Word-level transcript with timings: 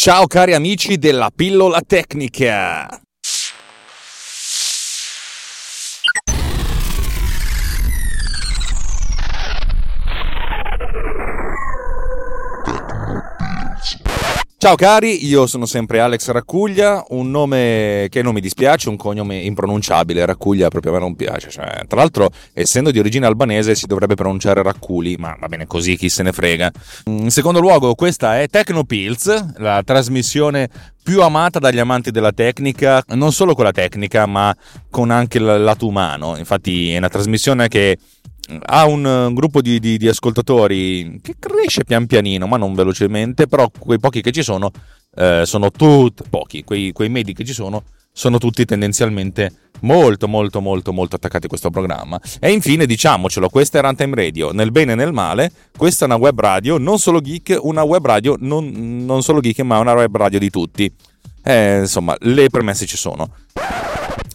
Ciao 0.00 0.28
cari 0.28 0.54
amici 0.54 0.96
della 0.96 1.28
pillola 1.34 1.80
tecnica. 1.84 3.07
Ciao 14.60 14.74
cari, 14.74 15.24
io 15.24 15.46
sono 15.46 15.66
sempre 15.66 16.00
Alex 16.00 16.30
Raccuglia, 16.30 17.04
un 17.10 17.30
nome 17.30 18.08
che 18.10 18.22
non 18.22 18.34
mi 18.34 18.40
dispiace, 18.40 18.88
un 18.88 18.96
cognome 18.96 19.36
impronunciabile, 19.36 20.26
Raccuglia 20.26 20.66
proprio 20.66 20.90
a 20.90 20.94
me 20.96 21.00
non 21.00 21.14
piace. 21.14 21.48
Cioè, 21.48 21.84
tra 21.86 22.00
l'altro, 22.00 22.30
essendo 22.54 22.90
di 22.90 22.98
origine 22.98 23.26
albanese, 23.26 23.76
si 23.76 23.86
dovrebbe 23.86 24.16
pronunciare 24.16 24.60
Racculi, 24.64 25.14
ma 25.16 25.36
va 25.38 25.46
bene 25.46 25.68
così, 25.68 25.96
chi 25.96 26.08
se 26.08 26.24
ne 26.24 26.32
frega. 26.32 26.72
In 27.04 27.30
secondo 27.30 27.60
luogo, 27.60 27.94
questa 27.94 28.40
è 28.40 28.48
Tecnopills, 28.48 29.58
la 29.58 29.80
trasmissione 29.84 30.68
più 31.08 31.22
amata 31.22 31.58
dagli 31.58 31.78
amanti 31.78 32.10
della 32.10 32.32
tecnica, 32.32 33.02
non 33.14 33.32
solo 33.32 33.54
con 33.54 33.64
la 33.64 33.72
tecnica, 33.72 34.26
ma 34.26 34.54
con 34.90 35.10
anche 35.10 35.38
il 35.38 35.44
lato 35.44 35.86
umano. 35.86 36.36
Infatti 36.36 36.92
è 36.92 36.98
una 36.98 37.08
trasmissione 37.08 37.66
che 37.68 37.96
ha 38.66 38.84
un, 38.84 39.06
un 39.06 39.32
gruppo 39.32 39.62
di, 39.62 39.80
di, 39.80 39.96
di, 39.96 40.06
ascoltatori 40.06 41.18
che 41.22 41.36
cresce 41.38 41.84
pian 41.84 42.04
pianino, 42.04 42.46
ma 42.46 42.58
non 42.58 42.74
velocemente, 42.74 43.46
però 43.46 43.70
quei 43.70 43.98
pochi 43.98 44.20
che 44.20 44.32
ci 44.32 44.42
sono 44.42 44.70
eh, 45.16 45.44
sono 45.46 45.70
tutti 45.70 46.24
pochi, 46.28 46.62
quei, 46.62 46.92
quei 46.92 47.08
medi 47.08 47.32
che 47.32 47.46
ci 47.46 47.54
sono 47.54 47.84
sono 48.18 48.38
tutti 48.38 48.64
tendenzialmente 48.64 49.52
molto 49.82 50.26
molto 50.26 50.60
molto 50.60 50.92
molto 50.92 51.14
attaccati 51.14 51.46
a 51.46 51.48
questo 51.48 51.70
programma. 51.70 52.20
E 52.40 52.50
infine 52.50 52.84
diciamocelo, 52.84 53.48
questa 53.48 53.78
è 53.78 53.80
Runtime 53.80 54.16
Radio, 54.16 54.50
nel 54.50 54.72
bene 54.72 54.92
e 54.92 54.94
nel 54.96 55.12
male, 55.12 55.52
questa 55.76 56.04
è 56.04 56.08
una 56.08 56.16
web 56.16 56.40
radio, 56.40 56.78
non 56.78 56.98
solo 56.98 57.20
geek, 57.20 57.60
una 57.62 57.84
web 57.84 58.04
radio 58.04 58.34
non, 58.40 59.04
non 59.04 59.22
solo 59.22 59.38
geek, 59.38 59.60
ma 59.60 59.78
una 59.78 59.92
web 59.92 60.16
radio 60.16 60.40
di 60.40 60.50
tutti. 60.50 60.92
Eh, 61.44 61.78
insomma, 61.78 62.16
le 62.18 62.48
premesse 62.48 62.86
ci 62.86 62.96
sono. 62.96 63.30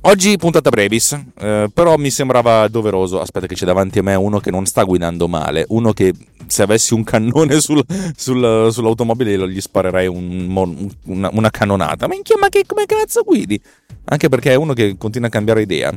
Oggi 0.05 0.37
puntata 0.37 0.69
brevis, 0.69 1.17
eh, 1.39 1.69
però 1.73 1.97
mi 1.97 2.09
sembrava 2.09 2.69
doveroso. 2.69 3.19
Aspetta, 3.19 3.47
che 3.47 3.55
c'è 3.55 3.65
davanti 3.65 3.99
a 3.99 4.03
me 4.03 4.15
uno 4.15 4.39
che 4.39 4.49
non 4.49 4.65
sta 4.65 4.83
guidando 4.83 5.27
male. 5.27 5.65
Uno 5.69 5.91
che 5.91 6.13
se 6.53 6.61
avessi 6.61 6.93
un 6.93 7.03
cannone 7.03 7.59
sul, 7.59 7.83
sul, 8.15 8.67
sull'automobile 8.71 9.49
gli 9.49 9.59
sparerei 9.59 10.05
un, 10.05 10.87
una, 11.05 11.29
una, 11.33 11.49
cannonata. 11.49 12.07
Minchia, 12.07 12.37
ma 12.39 12.49
che 12.49 12.63
come 12.67 12.85
cazzo 12.85 13.23
guidi? 13.23 13.59
Anche 14.05 14.29
perché 14.29 14.51
è 14.51 14.55
uno 14.55 14.73
che 14.73 14.95
continua 14.97 15.29
a 15.29 15.31
cambiare 15.31 15.63
idea. 15.63 15.91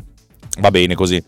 Va 0.60 0.70
bene 0.70 0.94
così. 0.94 1.22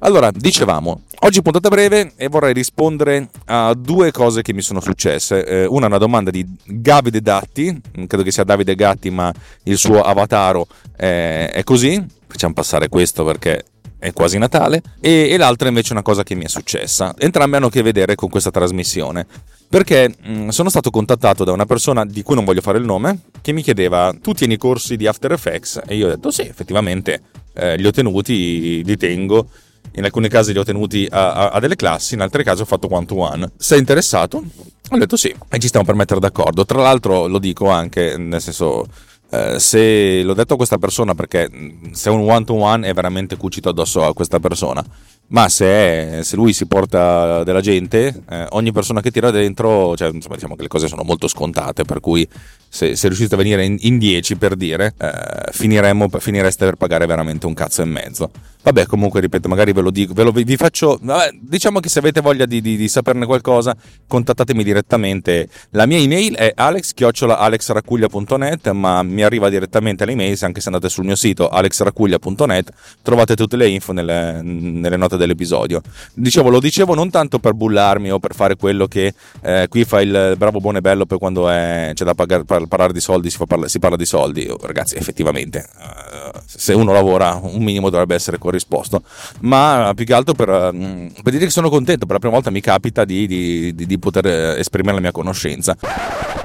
Allora, 0.00 0.30
dicevamo, 0.30 1.02
oggi 1.20 1.42
puntata 1.42 1.68
breve 1.68 2.12
e 2.16 2.28
vorrei 2.28 2.54
rispondere 2.54 3.28
a 3.46 3.74
due 3.74 4.12
cose 4.12 4.40
che 4.40 4.54
mi 4.54 4.62
sono 4.62 4.80
successe. 4.80 5.44
Eh, 5.44 5.66
una 5.66 5.84
è 5.84 5.88
una 5.88 5.98
domanda 5.98 6.30
di 6.30 6.46
Davide 6.64 7.20
Datti, 7.20 7.78
credo 8.06 8.22
che 8.22 8.30
sia 8.30 8.44
Davide 8.44 8.74
Gatti, 8.74 9.10
ma 9.10 9.30
il 9.64 9.76
suo 9.76 10.00
avatar 10.00 10.62
è, 10.96 11.50
è 11.52 11.62
così. 11.64 12.02
Facciamo 12.26 12.54
passare 12.54 12.88
questo 12.88 13.24
perché 13.24 13.64
è 13.98 14.12
quasi 14.12 14.38
Natale, 14.38 14.82
e, 15.00 15.28
e, 15.30 15.36
l'altra 15.36 15.68
invece 15.68 15.90
è 15.90 15.92
una 15.92 16.02
cosa 16.02 16.22
che 16.22 16.34
mi 16.34 16.44
è 16.44 16.48
successa. 16.48 17.14
Entrambe 17.18 17.56
hanno 17.56 17.66
a 17.66 17.70
che 17.70 17.82
vedere 17.82 18.14
con 18.14 18.28
questa 18.28 18.50
trasmissione. 18.50 19.26
Perché 19.68 20.14
mh, 20.20 20.48
sono 20.48 20.70
stato 20.70 20.90
contattato 20.90 21.44
da 21.44 21.52
una 21.52 21.66
persona 21.66 22.06
di 22.06 22.22
cui 22.22 22.34
non 22.34 22.44
voglio 22.44 22.62
fare 22.62 22.78
il 22.78 22.84
nome, 22.84 23.20
che 23.42 23.52
mi 23.52 23.62
chiedeva: 23.62 24.14
Tu 24.20 24.32
tieni 24.32 24.56
corsi 24.56 24.96
di 24.96 25.06
After 25.06 25.32
Effects? 25.32 25.82
E 25.86 25.96
io 25.96 26.06
ho 26.06 26.10
detto: 26.10 26.30
Sì, 26.30 26.42
effettivamente 26.42 27.20
eh, 27.54 27.76
li 27.76 27.86
ho 27.86 27.90
tenuti, 27.90 28.82
li 28.84 28.96
tengo 28.96 29.48
in 29.92 30.04
alcuni 30.04 30.28
casi 30.28 30.52
li 30.52 30.58
ho 30.58 30.64
tenuti 30.64 31.06
a, 31.10 31.32
a, 31.32 31.48
a 31.48 31.60
delle 31.60 31.76
classi, 31.76 32.14
in 32.14 32.20
altri 32.20 32.44
casi 32.44 32.62
ho 32.62 32.64
fatto 32.64 32.88
one 32.90 33.06
to 33.06 33.16
one. 33.16 33.50
Sei 33.56 33.78
interessato? 33.78 34.42
Ho 34.90 34.96
detto 34.96 35.16
sì 35.16 35.34
e 35.50 35.58
ci 35.58 35.68
stiamo 35.68 35.84
per 35.84 35.94
mettere 35.94 36.20
d'accordo. 36.20 36.64
Tra 36.64 36.80
l'altro 36.80 37.26
lo 37.26 37.38
dico 37.38 37.68
anche, 37.68 38.16
nel 38.16 38.40
senso, 38.40 38.86
eh, 39.30 39.58
se 39.58 40.22
l'ho 40.22 40.34
detto 40.34 40.54
a 40.54 40.56
questa 40.56 40.78
persona 40.78 41.14
perché 41.14 41.48
se 41.92 42.10
un 42.10 42.28
one 42.28 42.44
to 42.44 42.54
one 42.54 42.88
è 42.88 42.94
veramente 42.94 43.36
cucito 43.36 43.68
addosso 43.68 44.04
a 44.04 44.14
questa 44.14 44.40
persona 44.40 44.84
ma 45.28 45.48
se, 45.48 46.20
se, 46.22 46.36
lui 46.36 46.52
si 46.52 46.66
porta 46.66 47.42
della 47.44 47.60
gente, 47.60 48.22
eh, 48.30 48.46
ogni 48.50 48.72
persona 48.72 49.00
che 49.00 49.10
tira 49.10 49.30
dentro, 49.30 49.96
cioè, 49.96 50.10
insomma, 50.10 50.36
diciamo 50.36 50.56
che 50.56 50.62
le 50.62 50.68
cose 50.68 50.88
sono 50.88 51.02
molto 51.02 51.28
scontate, 51.28 51.84
per 51.84 52.00
cui 52.00 52.26
se, 52.68 52.96
se 52.96 53.06
riuscite 53.08 53.34
a 53.34 53.38
venire 53.38 53.64
in 53.64 53.98
10 53.98 54.36
per 54.36 54.54
dire, 54.56 54.94
eh, 54.98 55.52
finiremo, 55.52 56.08
finireste 56.18 56.64
per 56.64 56.76
pagare 56.76 57.06
veramente 57.06 57.46
un 57.46 57.54
cazzo 57.54 57.82
e 57.82 57.84
mezzo. 57.84 58.30
Vabbè, 58.62 58.86
comunque, 58.86 59.20
ripeto, 59.20 59.48
magari 59.48 59.72
ve 59.72 59.82
lo 59.82 59.90
dico, 59.90 60.14
ve 60.14 60.22
lo, 60.24 60.32
vi 60.32 60.56
faccio, 60.56 60.98
vabbè, 61.00 61.30
diciamo 61.40 61.78
che 61.80 61.88
se 61.88 62.00
avete 62.00 62.20
voglia 62.20 62.44
di, 62.44 62.60
di, 62.60 62.76
di, 62.76 62.88
saperne 62.88 63.24
qualcosa, 63.24 63.74
contattatemi 64.06 64.64
direttamente. 64.64 65.48
La 65.70 65.86
mia 65.86 65.98
email 65.98 66.36
è 66.36 66.52
alex-alexracuglia.net, 66.54 68.70
ma 68.72 69.02
mi 69.02 69.22
arriva 69.22 69.48
direttamente 69.48 70.04
l'email, 70.04 70.36
anche 70.40 70.60
se 70.60 70.68
andate 70.68 70.88
sul 70.88 71.04
mio 71.04 71.16
sito 71.16 71.48
alexracuglia.net, 71.48 72.70
trovate 73.02 73.36
tutte 73.36 73.56
le 73.56 73.68
info 73.68 73.92
nelle, 73.92 74.40
nelle 74.42 74.96
note 74.96 75.16
dell'episodio. 75.18 75.82
Dicevo, 76.14 76.48
lo 76.48 76.60
dicevo 76.60 76.94
non 76.94 77.10
tanto 77.10 77.38
per 77.38 77.52
bullarmi 77.52 78.10
o 78.10 78.18
per 78.18 78.34
fare 78.34 78.56
quello 78.56 78.86
che 78.86 79.12
eh, 79.42 79.66
qui 79.68 79.84
fa 79.84 80.00
il 80.00 80.34
bravo 80.36 80.60
buono 80.60 80.78
e 80.78 80.80
bello 80.80 81.04
per 81.04 81.18
quando 81.18 81.48
è, 81.48 81.90
c'è 81.92 82.04
da 82.04 82.14
pagare, 82.14 82.44
parlare 82.44 82.92
di 82.92 83.00
soldi, 83.00 83.30
si, 83.30 83.38
parla, 83.46 83.68
si 83.68 83.78
parla 83.78 83.96
di 83.96 84.06
soldi. 84.06 84.46
Oh, 84.48 84.58
ragazzi, 84.62 84.96
effettivamente, 84.96 85.68
uh, 85.76 86.38
se 86.46 86.72
uno 86.72 86.92
lavora, 86.92 87.38
un 87.42 87.62
minimo 87.62 87.90
dovrebbe 87.90 88.14
essere 88.14 88.38
corrisposto. 88.38 89.02
Ma 89.40 89.92
più 89.94 90.04
che 90.04 90.14
altro 90.14 90.34
per, 90.34 90.48
uh, 90.48 91.12
per 91.22 91.32
dire 91.32 91.44
che 91.44 91.50
sono 91.50 91.68
contento, 91.68 92.06
per 92.06 92.14
la 92.14 92.20
prima 92.20 92.34
volta 92.34 92.50
mi 92.50 92.60
capita 92.60 93.04
di, 93.04 93.26
di, 93.26 93.74
di, 93.74 93.86
di 93.86 93.98
poter 93.98 94.26
eh, 94.26 94.58
esprimere 94.58 94.94
la 94.94 95.00
mia 95.00 95.12
conoscenza. 95.12 95.76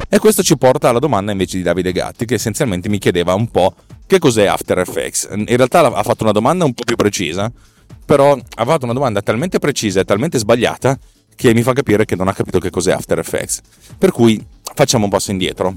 E 0.10 0.20
questo 0.20 0.44
ci 0.44 0.58
porta 0.58 0.90
alla 0.90 1.00
domanda 1.00 1.32
invece 1.32 1.58
di 1.58 1.64
Davide 1.64 1.92
Gatti, 1.92 2.26
che 2.26 2.36
essenzialmente 2.36 2.88
mi 2.88 3.00
chiedeva 3.00 3.34
un 3.34 3.50
po' 3.50 3.74
che 4.06 4.20
cos'è 4.20 4.46
After 4.46 4.78
Effects. 4.78 5.28
In 5.32 5.46
realtà 5.58 5.80
ha 5.92 6.04
fatto 6.04 6.24
una 6.24 6.32
domanda 6.32 6.66
un 6.66 6.74
po' 6.74 6.84
più 6.84 6.96
precisa, 6.96 7.52
però 8.06 8.38
ha 8.56 8.66
fatto 8.66 8.86
una 8.86 8.94
domanda 8.94 9.22
talmente 9.22 9.60
precisa 9.60 10.02
e 10.02 10.06
talmente 10.06 10.38
sbagliata 10.38 10.98
che 11.36 11.54
mi 11.54 11.64
fa 11.64 11.74
capire 11.74 12.06
che 12.06 12.16
non 12.16 12.28
ha 12.28 12.34
capito 12.34 12.60
che 12.60 12.70
cos'è 12.70 12.92
After 12.92 13.20
Effects. 13.20 13.62
Per 13.98 14.12
cui 14.12 14.44
facciamo 14.76 15.06
un 15.06 15.10
passo 15.10 15.32
indietro. 15.32 15.74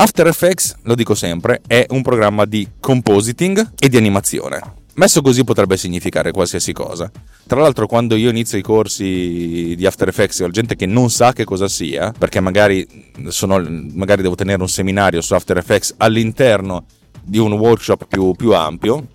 After 0.00 0.26
Effects, 0.26 0.76
lo 0.82 0.94
dico 0.94 1.14
sempre, 1.14 1.60
è 1.66 1.86
un 1.90 2.02
programma 2.02 2.44
di 2.44 2.68
compositing 2.80 3.72
e 3.78 3.88
di 3.88 3.96
animazione. 3.96 4.76
Messo 4.94 5.22
così 5.22 5.44
potrebbe 5.44 5.76
significare 5.76 6.32
qualsiasi 6.32 6.72
cosa. 6.72 7.10
Tra 7.46 7.60
l'altro, 7.60 7.86
quando 7.86 8.16
io 8.16 8.30
inizio 8.30 8.58
i 8.58 8.62
corsi 8.62 9.74
di 9.76 9.86
After 9.86 10.08
Effects, 10.08 10.40
ho 10.40 10.50
gente 10.50 10.74
che 10.74 10.86
non 10.86 11.08
sa 11.08 11.32
che 11.32 11.44
cosa 11.44 11.68
sia, 11.68 12.12
perché 12.16 12.40
magari, 12.40 12.86
sono, 13.28 13.64
magari 13.92 14.22
devo 14.22 14.34
tenere 14.34 14.60
un 14.60 14.68
seminario 14.68 15.20
su 15.20 15.34
After 15.34 15.56
Effects 15.56 15.94
all'interno 15.98 16.86
di 17.22 17.38
un 17.38 17.52
workshop 17.52 18.06
più, 18.08 18.32
più 18.32 18.52
ampio, 18.54 19.06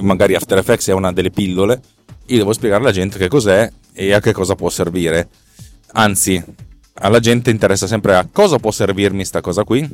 magari 0.00 0.34
After 0.34 0.58
Effects 0.58 0.88
è 0.88 0.92
una 0.92 1.12
delle 1.12 1.30
pillole, 1.30 1.80
io 2.26 2.38
devo 2.38 2.52
spiegare 2.52 2.82
alla 2.82 2.92
gente 2.92 3.18
che 3.18 3.28
cos'è 3.28 3.70
e 3.92 4.12
a 4.12 4.20
che 4.20 4.32
cosa 4.32 4.54
può 4.54 4.70
servire. 4.70 5.28
Anzi, 5.92 6.42
alla 6.94 7.20
gente 7.20 7.50
interessa 7.50 7.86
sempre 7.86 8.16
a 8.16 8.26
cosa 8.30 8.58
può 8.58 8.70
servirmi 8.70 9.24
sta 9.24 9.40
cosa 9.40 9.64
qui. 9.64 9.88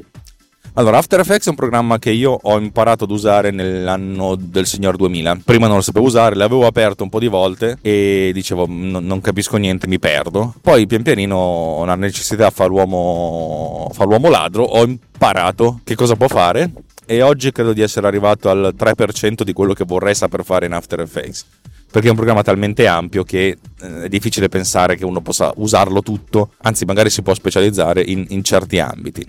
Allora, 0.74 0.98
After 0.98 1.18
Effects 1.18 1.46
è 1.46 1.50
un 1.50 1.56
programma 1.56 1.98
che 1.98 2.10
io 2.10 2.38
ho 2.40 2.56
imparato 2.56 3.04
ad 3.04 3.10
usare 3.10 3.50
nell'anno 3.50 4.36
del 4.36 4.64
Signor 4.64 4.94
2000. 4.94 5.40
Prima 5.44 5.66
non 5.66 5.76
lo 5.76 5.82
sapevo 5.82 6.06
usare, 6.06 6.36
l'avevo 6.36 6.66
aperto 6.66 7.02
un 7.02 7.08
po' 7.08 7.18
di 7.18 7.26
volte 7.26 7.78
e 7.82 8.30
dicevo 8.32 8.66
non 8.68 9.20
capisco 9.20 9.56
niente, 9.56 9.88
mi 9.88 9.98
perdo. 9.98 10.54
Poi 10.60 10.86
pian 10.86 11.02
pianino 11.02 11.82
la 11.84 11.96
necessità 11.96 12.50
fa 12.50 12.66
l'uomo, 12.66 13.90
fa 13.92 14.04
l'uomo 14.04 14.28
ladro, 14.28 14.62
ho 14.62 14.84
imparato 14.84 15.80
che 15.82 15.96
cosa 15.96 16.14
può 16.14 16.28
fare 16.28 16.70
e 17.10 17.22
oggi 17.22 17.52
credo 17.52 17.72
di 17.72 17.80
essere 17.80 18.06
arrivato 18.06 18.50
al 18.50 18.74
3% 18.76 19.42
di 19.42 19.54
quello 19.54 19.72
che 19.72 19.84
vorrei 19.84 20.14
saper 20.14 20.44
fare 20.44 20.66
in 20.66 20.74
After 20.74 21.00
Effects 21.00 21.46
perché 21.90 22.08
è 22.08 22.10
un 22.10 22.16
programma 22.16 22.42
talmente 22.42 22.86
ampio 22.86 23.24
che 23.24 23.56
eh, 23.80 24.02
è 24.02 24.08
difficile 24.08 24.48
pensare 24.48 24.94
che 24.94 25.06
uno 25.06 25.22
possa 25.22 25.52
usarlo 25.56 26.02
tutto, 26.02 26.50
anzi 26.58 26.84
magari 26.84 27.08
si 27.08 27.22
può 27.22 27.32
specializzare 27.32 28.02
in, 28.02 28.26
in 28.28 28.44
certi 28.44 28.78
ambiti. 28.78 29.26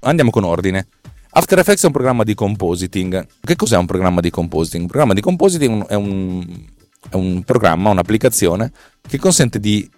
Andiamo 0.00 0.30
con 0.30 0.42
ordine. 0.42 0.88
After 1.30 1.58
Effects 1.58 1.84
è 1.84 1.86
un 1.86 1.92
programma 1.92 2.24
di 2.24 2.34
compositing. 2.34 3.26
Che 3.40 3.54
cos'è 3.54 3.76
un 3.76 3.86
programma 3.86 4.20
di 4.20 4.30
compositing? 4.30 4.82
Un 4.82 4.88
programma 4.88 5.14
di 5.14 5.20
compositing 5.20 5.86
è 5.86 5.94
un, 5.94 6.44
è 7.10 7.14
un 7.14 7.44
programma, 7.44 7.90
un'applicazione 7.90 8.72
che 9.06 9.18
consente 9.18 9.60
di 9.60 9.88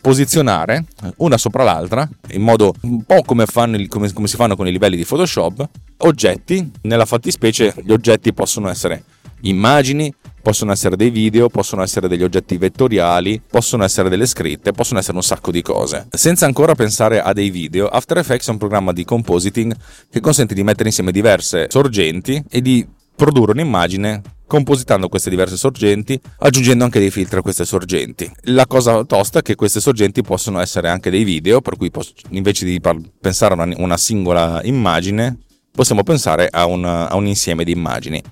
posizionare 0.00 0.84
una 1.16 1.38
sopra 1.38 1.64
l'altra 1.64 2.08
in 2.30 2.42
modo 2.42 2.74
un 2.82 3.02
po' 3.04 3.22
come, 3.22 3.46
fanno, 3.46 3.78
come, 3.88 4.12
come 4.12 4.28
si 4.28 4.36
fanno 4.36 4.56
con 4.56 4.66
i 4.66 4.72
livelli 4.72 4.96
di 4.96 5.04
Photoshop 5.04 5.68
oggetti 5.98 6.70
nella 6.82 7.06
fattispecie 7.06 7.74
gli 7.82 7.92
oggetti 7.92 8.32
possono 8.34 8.68
essere 8.68 9.04
immagini 9.42 10.12
possono 10.48 10.72
essere 10.72 10.96
dei 10.96 11.10
video, 11.10 11.50
possono 11.50 11.82
essere 11.82 12.08
degli 12.08 12.22
oggetti 12.22 12.56
vettoriali, 12.56 13.42
possono 13.46 13.84
essere 13.84 14.08
delle 14.08 14.24
scritte, 14.24 14.72
possono 14.72 14.98
essere 14.98 15.16
un 15.16 15.22
sacco 15.22 15.50
di 15.50 15.60
cose. 15.60 16.06
Senza 16.10 16.46
ancora 16.46 16.74
pensare 16.74 17.20
a 17.20 17.34
dei 17.34 17.50
video, 17.50 17.86
After 17.86 18.16
Effects 18.16 18.48
è 18.48 18.52
un 18.52 18.56
programma 18.56 18.92
di 18.92 19.04
compositing 19.04 19.76
che 20.08 20.20
consente 20.20 20.54
di 20.54 20.62
mettere 20.62 20.88
insieme 20.88 21.12
diverse 21.12 21.66
sorgenti 21.68 22.42
e 22.48 22.62
di 22.62 22.86
produrre 23.18 23.50
un'immagine 23.50 24.22
compositando 24.46 25.08
queste 25.08 25.28
diverse 25.28 25.56
sorgenti, 25.56 26.18
aggiungendo 26.38 26.84
anche 26.84 27.00
dei 27.00 27.10
filtri 27.10 27.38
a 27.38 27.42
queste 27.42 27.64
sorgenti. 27.64 28.30
La 28.44 28.66
cosa 28.66 29.04
tosta 29.04 29.40
è 29.40 29.42
che 29.42 29.56
queste 29.56 29.80
sorgenti 29.80 30.22
possono 30.22 30.60
essere 30.60 30.88
anche 30.88 31.10
dei 31.10 31.24
video, 31.24 31.60
per 31.60 31.76
cui 31.76 31.90
invece 32.30 32.64
di 32.64 32.80
pensare 33.20 33.54
a 33.54 33.74
una 33.76 33.96
singola 33.96 34.60
immagine, 34.62 35.36
possiamo 35.72 36.04
pensare 36.04 36.48
a 36.50 36.64
un, 36.64 36.84
a 36.84 37.14
un 37.16 37.26
insieme 37.26 37.64
di 37.64 37.72
immagini. 37.72 38.22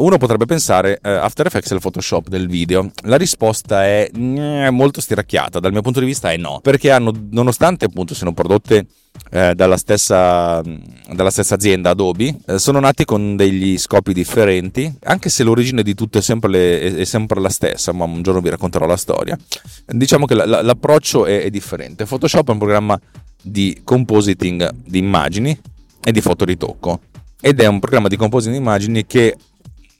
Uno 0.00 0.16
potrebbe 0.16 0.44
pensare 0.44 1.00
eh, 1.02 1.10
After 1.10 1.46
Effects 1.46 1.72
è 1.72 1.74
il 1.74 1.80
Photoshop 1.80 2.28
del 2.28 2.46
video. 2.46 2.88
La 3.02 3.16
risposta 3.16 3.84
è 3.84 4.08
eh, 4.14 4.70
molto 4.70 5.00
stiracchiata, 5.00 5.58
dal 5.58 5.72
mio 5.72 5.82
punto 5.82 5.98
di 5.98 6.06
vista 6.06 6.30
è 6.30 6.36
no, 6.36 6.60
perché 6.62 6.92
hanno, 6.92 7.12
nonostante 7.30 7.86
appunto 7.86 8.14
siano 8.14 8.32
prodotte 8.32 8.86
eh, 9.32 9.56
dalla, 9.56 9.76
stessa, 9.76 10.62
dalla, 10.62 11.30
stessa, 11.30 11.56
azienda 11.56 11.90
Adobe, 11.90 12.32
eh, 12.46 12.58
sono 12.60 12.78
nati 12.78 13.04
con 13.04 13.34
degli 13.34 13.76
scopi 13.76 14.12
differenti, 14.12 14.94
anche 15.02 15.30
se 15.30 15.42
l'origine 15.42 15.82
di 15.82 15.94
tutto 15.94 16.18
è 16.18 16.22
sempre, 16.22 16.48
le, 16.48 16.96
è 16.98 17.04
sempre 17.04 17.40
la 17.40 17.50
stessa, 17.50 17.90
ma 17.90 18.04
un 18.04 18.22
giorno 18.22 18.40
vi 18.40 18.50
racconterò 18.50 18.86
la 18.86 18.96
storia. 18.96 19.36
Diciamo 19.84 20.26
che 20.26 20.34
la, 20.34 20.46
la, 20.46 20.62
l'approccio 20.62 21.26
è, 21.26 21.42
è 21.42 21.50
differente. 21.50 22.04
Photoshop 22.04 22.46
è 22.46 22.52
un 22.52 22.58
programma 22.58 23.00
di 23.42 23.80
compositing 23.82 24.74
di 24.76 24.98
immagini 24.98 25.58
e 26.04 26.12
di 26.12 26.20
fotoritocco 26.20 27.00
ed 27.40 27.60
è 27.60 27.66
un 27.66 27.80
programma 27.80 28.06
di 28.06 28.16
compositing 28.16 28.56
di 28.56 28.62
immagini 28.62 29.06
che 29.06 29.36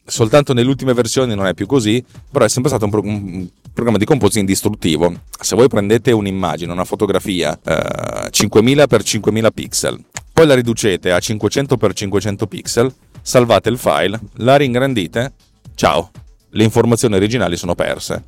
soltanto 0.09 0.53
nelle 0.53 0.69
ultime 0.69 0.95
versioni 0.95 1.35
non 1.35 1.47
è 1.47 1.55
più 1.55 1.67
così, 1.67 2.05
però 2.31 2.45
è 2.45 2.49
sempre 2.49 2.71
stato 2.71 2.87
un, 2.87 2.91
pro- 2.91 3.03
un 3.05 3.47
programma 3.73 3.99
di 3.99 4.05
compositing 4.05 4.47
distruttivo. 4.47 5.13
Se 5.41 5.55
voi 5.55 5.69
prendete 5.69 6.11
un'immagine, 6.11 6.73
una 6.73 6.85
fotografia 6.85 7.59
eh, 7.63 8.31
5000x5000 8.31 9.49
pixel, 9.53 10.05
poi 10.33 10.47
la 10.47 10.55
riducete 10.55 11.13
a 11.13 11.19
500x500 11.19 12.47
pixel, 12.47 12.93
salvate 13.21 13.69
il 13.69 13.79
file, 13.79 14.19
la 14.37 14.57
ringrandite, 14.57 15.33
ciao, 15.75 16.11
le 16.51 16.65
informazioni 16.65 17.15
originali 17.15 17.57
sono 17.57 17.75
perse. 17.75 18.25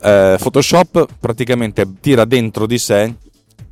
Eh, 0.00 0.36
Photoshop 0.38 1.06
praticamente 1.18 1.86
tira 2.00 2.24
dentro 2.24 2.66
di 2.66 2.78
sé 2.78 3.14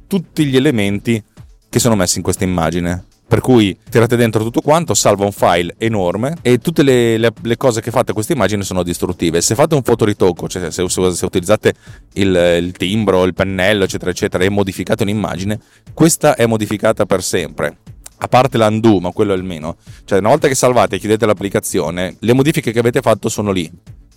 tutti 0.07 0.45
gli 0.45 0.57
elementi 0.57 1.23
che 1.69 1.79
sono 1.79 1.95
messi 1.95 2.19
in 2.19 2.25
questa 2.25 2.45
immagine 2.45 3.05
per 3.31 3.41
cui 3.41 3.79
tirate 3.89 4.17
dentro 4.17 4.43
tutto 4.43 4.61
quanto, 4.61 4.93
salva 4.93 5.25
un 5.25 5.31
file 5.31 5.77
enorme 5.79 6.39
e 6.43 6.59
tutte 6.59 6.83
le, 6.83 7.17
le, 7.17 7.33
le 7.43 7.57
cose 7.57 7.81
che 7.81 7.93
fate 7.93 8.11
a 8.11 8.15
questa 8.15 8.33
immagine 8.33 8.65
sono 8.65 8.83
distruttive. 8.83 9.41
Se 9.41 9.55
fate 9.55 9.77
un 9.77 9.85
fotoritocco, 9.85 10.49
cioè 10.49 10.73
se, 10.73 10.89
se, 10.89 11.13
se 11.13 11.25
utilizzate 11.25 11.75
il, 12.15 12.59
il, 12.61 12.73
timbro, 12.73 13.23
il 13.23 13.33
pennello, 13.33 13.85
eccetera, 13.85 14.11
eccetera, 14.11 14.43
e 14.43 14.49
modificate 14.49 15.05
un'immagine, 15.05 15.61
questa 15.95 16.35
è 16.35 16.45
modificata 16.47 17.07
per 17.07 17.23
sempre. 17.23 17.77
A 18.19 18.27
parte 18.27 18.59
l'undo, 18.59 18.99
ma 18.99 19.13
quello 19.13 19.33
è 19.33 19.37
il 19.37 19.45
meno. 19.45 19.77
Cioè, 20.05 20.19
una 20.19 20.31
volta 20.31 20.49
che 20.49 20.57
salvate 20.57 20.97
e 20.97 20.99
chiudete 20.99 21.25
l'applicazione, 21.25 22.17
le 22.19 22.33
modifiche 22.33 22.73
che 22.73 22.81
avete 22.81 23.01
fatto 23.01 23.29
sono 23.29 23.53
lì. 23.53 23.71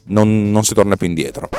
Non, 0.05 0.49
non 0.49 0.63
si 0.63 0.73
torna 0.73 0.95
più 0.95 1.05
indietro. 1.05 1.49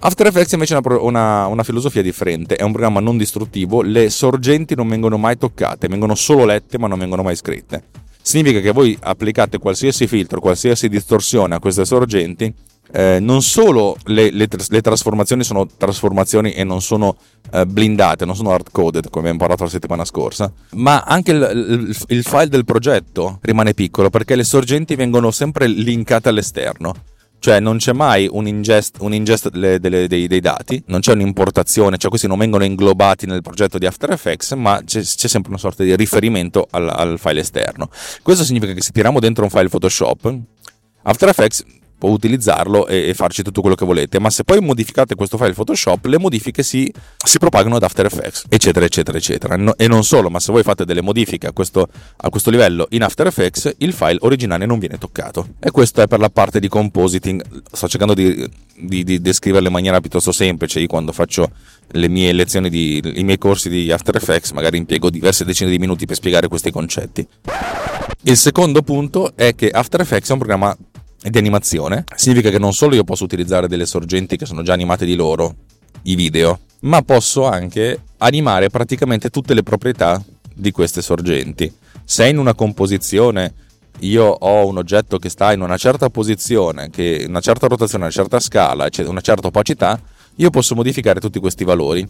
After 0.00 0.26
Effects 0.26 0.52
invece 0.52 0.74
ha 0.74 0.80
una, 0.82 0.98
una, 0.98 1.46
una, 1.46 1.62
filosofia 1.64 2.02
differente, 2.02 2.54
è 2.54 2.62
un 2.62 2.70
programma 2.70 3.00
non 3.00 3.16
distruttivo, 3.16 3.82
le 3.82 4.10
sorgenti 4.10 4.76
non 4.76 4.88
vengono 4.88 5.18
mai 5.18 5.36
toccate, 5.36 5.88
vengono 5.88 6.14
solo 6.14 6.44
lette 6.44 6.78
ma 6.78 6.86
non 6.86 6.98
vengono 6.98 7.22
mai 7.22 7.34
scritte. 7.34 7.82
Significa 8.22 8.60
che 8.60 8.70
voi 8.70 8.96
applicate 9.00 9.58
qualsiasi 9.58 10.06
filtro, 10.06 10.40
qualsiasi 10.40 10.88
distorsione 10.88 11.56
a 11.56 11.58
queste 11.58 11.84
sorgenti, 11.84 12.52
eh, 12.92 13.18
non 13.20 13.42
solo 13.42 13.96
le, 14.04 14.30
le, 14.30 14.48
le, 14.68 14.80
trasformazioni 14.80 15.42
sono 15.42 15.66
trasformazioni 15.66 16.52
e 16.52 16.64
non 16.64 16.80
sono 16.80 17.16
eh, 17.50 17.66
blindate, 17.66 18.24
non 18.24 18.36
sono 18.36 18.52
hard 18.52 18.70
coded 18.70 19.06
come 19.10 19.24
abbiamo 19.24 19.38
parlato 19.38 19.64
la 19.64 19.70
settimana 19.70 20.04
scorsa, 20.04 20.52
ma 20.72 21.02
anche 21.02 21.32
il, 21.32 21.50
il, 21.88 21.96
il 22.16 22.22
file 22.22 22.48
del 22.48 22.64
progetto 22.64 23.38
rimane 23.42 23.74
piccolo 23.74 24.10
perché 24.10 24.36
le 24.36 24.44
sorgenti 24.44 24.94
vengono 24.94 25.30
sempre 25.30 25.66
linkate 25.66 26.28
all'esterno. 26.28 26.94
Cioè 27.40 27.60
non 27.60 27.76
c'è 27.76 27.92
mai 27.92 28.28
un 28.30 28.48
ingest, 28.48 28.96
un 29.00 29.14
ingest 29.14 29.50
delle, 29.50 29.78
delle, 29.78 30.08
dei, 30.08 30.26
dei, 30.26 30.40
dati, 30.40 30.82
non 30.86 31.00
c'è 31.00 31.12
un'importazione, 31.12 31.96
cioè 31.96 32.10
questi 32.10 32.26
non 32.26 32.38
vengono 32.38 32.64
inglobati 32.64 33.26
nel 33.26 33.42
progetto 33.42 33.78
di 33.78 33.86
After 33.86 34.10
Effects, 34.10 34.52
ma 34.52 34.80
c'è, 34.84 35.00
c'è 35.02 35.28
sempre 35.28 35.50
una 35.50 35.58
sorta 35.58 35.84
di 35.84 35.94
riferimento 35.94 36.66
al, 36.70 36.88
al, 36.88 37.18
file 37.18 37.40
esterno. 37.40 37.90
Questo 38.22 38.44
significa 38.44 38.72
che 38.72 38.82
se 38.82 38.90
tiriamo 38.90 39.20
dentro 39.20 39.44
un 39.44 39.50
file 39.50 39.68
Photoshop, 39.68 40.36
After 41.02 41.28
Effects 41.28 41.64
può 41.98 42.10
utilizzarlo 42.10 42.86
e, 42.86 43.08
e, 43.08 43.14
farci 43.14 43.42
tutto 43.42 43.60
quello 43.60 43.74
che 43.74 43.84
volete, 43.84 44.20
ma 44.20 44.30
se 44.30 44.44
poi 44.44 44.60
modificate 44.60 45.16
questo 45.16 45.36
file 45.36 45.52
Photoshop, 45.52 46.06
le 46.06 46.18
modifiche 46.18 46.62
si, 46.62 46.90
si 47.24 47.38
propagano 47.38 47.76
ad 47.76 47.82
After 47.82 48.06
Effects, 48.06 48.44
eccetera, 48.48 48.84
eccetera, 48.84 49.18
eccetera. 49.18 49.56
No, 49.56 49.76
e 49.76 49.88
non 49.88 50.04
solo, 50.04 50.30
ma 50.30 50.38
se 50.38 50.52
voi 50.52 50.62
fate 50.62 50.84
delle 50.84 51.02
modifiche 51.02 51.48
a 51.48 51.52
questo, 51.52 51.88
a 52.16 52.30
questo, 52.30 52.50
livello 52.50 52.86
in 52.90 53.02
After 53.02 53.26
Effects, 53.26 53.74
il 53.78 53.92
file 53.92 54.18
originale 54.20 54.64
non 54.64 54.78
viene 54.78 54.96
toccato. 54.96 55.54
E 55.58 55.70
questo 55.70 56.00
è 56.00 56.06
per 56.06 56.20
la 56.20 56.30
parte 56.30 56.60
di 56.60 56.68
compositing. 56.68 57.42
Sto 57.72 57.88
cercando 57.88 58.14
di, 58.14 58.48
di, 58.76 59.02
di 59.02 59.20
descriverlo 59.20 59.66
in 59.66 59.72
maniera 59.72 60.00
piuttosto 60.00 60.32
semplice. 60.32 60.78
Io 60.80 60.86
quando 60.86 61.12
faccio 61.12 61.50
le 61.92 62.08
mie 62.08 62.32
lezioni, 62.32 62.70
di, 62.70 63.02
i 63.16 63.24
miei 63.24 63.38
corsi 63.38 63.68
di 63.68 63.90
After 63.90 64.14
Effects, 64.14 64.52
magari 64.52 64.76
impiego 64.76 65.10
diverse 65.10 65.44
decine 65.44 65.70
di 65.70 65.78
minuti 65.78 66.06
per 66.06 66.16
spiegare 66.16 66.48
questi 66.48 66.70
concetti. 66.70 67.26
Il 68.22 68.36
secondo 68.36 68.82
punto 68.82 69.32
è 69.36 69.54
che 69.54 69.70
After 69.70 70.00
Effects 70.00 70.28
è 70.28 70.32
un 70.32 70.38
programma 70.38 70.76
di 71.20 71.38
animazione, 71.38 72.04
significa 72.14 72.50
che 72.50 72.58
non 72.58 72.72
solo 72.72 72.94
io 72.94 73.04
posso 73.04 73.24
utilizzare 73.24 73.68
delle 73.68 73.86
sorgenti 73.86 74.36
che 74.36 74.46
sono 74.46 74.62
già 74.62 74.72
animate 74.72 75.04
di 75.04 75.14
loro, 75.14 75.54
i 76.02 76.14
video, 76.14 76.60
ma 76.80 77.02
posso 77.02 77.46
anche 77.46 78.00
animare 78.18 78.70
praticamente 78.70 79.30
tutte 79.30 79.54
le 79.54 79.62
proprietà 79.62 80.22
di 80.54 80.70
queste 80.70 81.02
sorgenti. 81.02 81.72
Se 82.04 82.26
in 82.26 82.38
una 82.38 82.54
composizione 82.54 83.52
io 84.00 84.24
ho 84.24 84.66
un 84.66 84.78
oggetto 84.78 85.18
che 85.18 85.28
sta 85.28 85.52
in 85.52 85.60
una 85.60 85.76
certa 85.76 86.08
posizione, 86.08 86.88
che 86.90 87.24
una 87.26 87.40
certa 87.40 87.66
rotazione, 87.66 88.04
una 88.04 88.12
certa 88.12 88.38
scala, 88.38 88.88
una 89.06 89.20
certa 89.20 89.48
opacità, 89.48 90.00
io 90.36 90.50
posso 90.50 90.76
modificare 90.76 91.18
tutti 91.20 91.40
questi 91.40 91.64
valori 91.64 92.08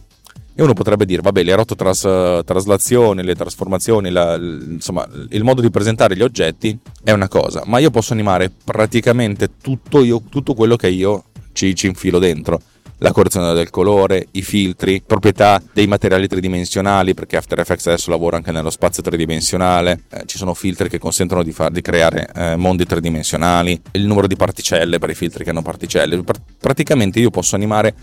e 0.59 0.61
uno 0.61 0.73
potrebbe 0.73 1.05
dire, 1.05 1.21
vabbè, 1.21 1.41
le 1.41 1.55
rototraslazioni, 1.55 3.23
le 3.23 3.33
trasformazioni, 3.33 4.09
la, 4.09 4.35
insomma, 4.35 5.07
il 5.29 5.41
modo 5.45 5.61
di 5.61 5.69
presentare 5.69 6.17
gli 6.17 6.21
oggetti 6.21 6.77
è 7.01 7.11
una 7.11 7.29
cosa, 7.29 7.63
ma 7.65 7.79
io 7.79 7.91
posso 7.91 8.11
animare 8.11 8.51
praticamente 8.65 9.51
tutto, 9.61 10.03
io, 10.03 10.21
tutto 10.29 10.55
quello 10.55 10.75
che 10.75 10.89
io 10.89 11.23
ci, 11.53 11.73
ci 11.75 11.87
infilo 11.87 12.19
dentro. 12.19 12.59
La 12.97 13.13
correzione 13.13 13.53
del 13.53 13.69
colore, 13.69 14.27
i 14.31 14.41
filtri, 14.41 15.01
proprietà 15.01 15.61
dei 15.71 15.87
materiali 15.87 16.27
tridimensionali, 16.27 17.13
perché 17.13 17.37
After 17.37 17.57
Effects 17.57 17.87
adesso 17.87 18.09
lavora 18.09 18.35
anche 18.35 18.51
nello 18.51 18.69
spazio 18.69 19.01
tridimensionale, 19.01 20.01
eh, 20.09 20.23
ci 20.25 20.37
sono 20.37 20.53
filtri 20.53 20.89
che 20.89 20.99
consentono 20.99 21.41
di, 21.41 21.53
far, 21.53 21.71
di 21.71 21.79
creare 21.79 22.29
eh, 22.35 22.55
mondi 22.57 22.85
tridimensionali, 22.85 23.81
il 23.91 24.05
numero 24.05 24.27
di 24.27 24.35
particelle 24.35 24.99
per 24.99 25.09
i 25.09 25.15
filtri 25.15 25.45
che 25.45 25.51
hanno 25.51 25.61
particelle, 25.61 26.21
Pr- 26.21 26.41
praticamente 26.59 27.21
io 27.21 27.29
posso 27.29 27.55
animare 27.55 27.95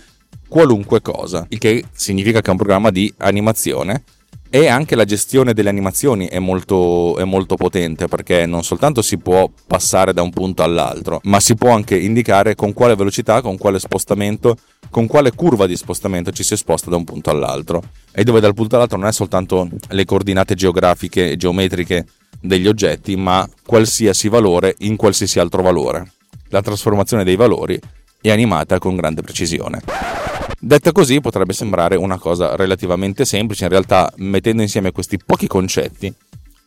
qualunque 0.48 1.00
cosa, 1.00 1.46
il 1.48 1.58
che 1.58 1.84
significa 1.92 2.40
che 2.40 2.48
è 2.48 2.50
un 2.50 2.56
programma 2.56 2.90
di 2.90 3.12
animazione 3.18 4.04
e 4.48 4.68
anche 4.68 4.94
la 4.94 5.04
gestione 5.04 5.52
delle 5.52 5.68
animazioni 5.68 6.26
è 6.28 6.38
molto, 6.38 7.16
è 7.18 7.24
molto, 7.24 7.56
potente 7.56 8.06
perché 8.06 8.46
non 8.46 8.62
soltanto 8.62 9.02
si 9.02 9.18
può 9.18 9.50
passare 9.66 10.12
da 10.12 10.22
un 10.22 10.30
punto 10.30 10.62
all'altro, 10.62 11.20
ma 11.24 11.40
si 11.40 11.54
può 11.56 11.74
anche 11.74 11.96
indicare 11.96 12.54
con 12.54 12.72
quale 12.72 12.94
velocità, 12.94 13.40
con 13.40 13.58
quale 13.58 13.78
spostamento, 13.78 14.56
con 14.88 15.06
quale 15.06 15.32
curva 15.32 15.66
di 15.66 15.76
spostamento 15.76 16.30
ci 16.30 16.42
si 16.42 16.56
sposta 16.56 16.90
da 16.90 16.96
un 16.96 17.04
punto 17.04 17.30
all'altro. 17.30 17.82
E 18.12 18.24
dove 18.24 18.40
dal 18.40 18.54
punto 18.54 18.76
all'altro 18.76 18.98
non 18.98 19.08
è 19.08 19.12
soltanto 19.12 19.68
le 19.88 20.04
coordinate 20.04 20.54
geografiche 20.54 21.32
e 21.32 21.36
geometriche 21.36 22.06
degli 22.40 22.68
oggetti, 22.68 23.16
ma 23.16 23.46
qualsiasi 23.64 24.28
valore 24.28 24.74
in 24.78 24.96
qualsiasi 24.96 25.38
altro 25.40 25.62
valore. 25.62 26.12
La 26.48 26.62
trasformazione 26.62 27.24
dei 27.24 27.36
valori 27.36 27.78
è 28.20 28.30
animata 28.30 28.78
con 28.78 28.96
grande 28.96 29.22
precisione. 29.22 30.35
Detta 30.66 30.90
così 30.90 31.20
potrebbe 31.20 31.52
sembrare 31.52 31.94
una 31.94 32.18
cosa 32.18 32.56
relativamente 32.56 33.24
semplice, 33.24 33.62
in 33.62 33.70
realtà 33.70 34.12
mettendo 34.16 34.62
insieme 34.62 34.90
questi 34.90 35.16
pochi 35.16 35.46
concetti 35.46 36.12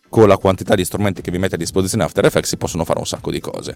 con 0.07 0.25
la 0.25 0.37
quantità 0.37 0.73
di 0.73 0.85
strumenti 0.85 1.21
che 1.21 1.31
vi 1.31 1.37
mette 1.37 1.55
a 1.55 1.57
disposizione 1.57 2.05
After 2.05 2.23
Effects 2.23 2.47
si 2.47 2.55
possono 2.55 2.85
fare 2.85 2.99
un 2.99 3.05
sacco 3.05 3.29
di 3.29 3.41
cose. 3.41 3.75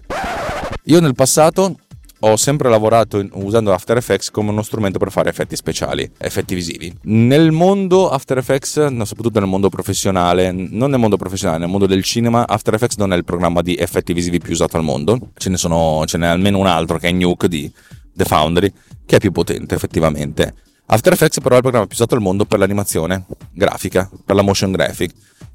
Io 0.84 1.00
nel 1.00 1.14
passato 1.14 1.76
ho 2.20 2.36
sempre 2.36 2.70
lavorato 2.70 3.22
usando 3.32 3.74
After 3.74 3.98
Effects 3.98 4.30
come 4.30 4.48
uno 4.48 4.62
strumento 4.62 4.98
per 4.98 5.10
fare 5.10 5.28
effetti 5.28 5.56
speciali, 5.56 6.10
effetti 6.16 6.54
visivi. 6.54 6.90
Nel 7.02 7.52
mondo 7.52 8.08
After 8.08 8.38
Effects, 8.38 8.82
soprattutto 9.02 9.40
nel 9.40 9.48
mondo 9.48 9.68
professionale, 9.68 10.52
non 10.52 10.88
nel 10.88 11.00
mondo 11.00 11.18
professionale, 11.18 11.58
nel 11.58 11.68
mondo 11.68 11.84
del 11.84 12.02
cinema, 12.02 12.48
After 12.48 12.72
Effects 12.72 12.96
non 12.96 13.12
è 13.12 13.16
il 13.16 13.24
programma 13.24 13.60
di 13.60 13.76
effetti 13.76 14.14
visivi 14.14 14.38
più 14.38 14.52
usato 14.52 14.78
al 14.78 14.84
mondo. 14.84 15.32
Ce 15.36 15.50
ne 15.50 15.58
sono, 15.58 16.04
ce 16.06 16.16
n'è 16.16 16.28
almeno 16.28 16.56
un 16.56 16.66
altro 16.66 16.96
che 16.96 17.08
è 17.08 17.12
Nuke 17.12 17.46
di 17.46 17.70
The 18.14 18.24
Foundry, 18.24 18.72
che 19.04 19.16
è 19.16 19.18
più 19.18 19.32
potente 19.32 19.74
effettivamente. 19.74 20.54
After 20.86 21.12
Effects 21.12 21.40
però 21.40 21.54
è 21.54 21.56
il 21.56 21.62
programma 21.62 21.86
più 21.86 21.96
usato 21.96 22.14
al 22.14 22.20
mondo 22.20 22.44
per 22.44 22.58
l'animazione 22.58 23.24
grafica, 23.52 24.10
per 24.24 24.36
la 24.36 24.42
motion 24.42 24.70
graphic. 24.70 25.12